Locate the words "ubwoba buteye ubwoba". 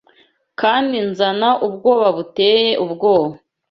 1.67-3.35